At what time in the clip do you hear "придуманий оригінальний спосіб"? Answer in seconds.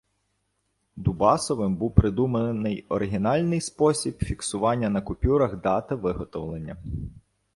1.95-4.17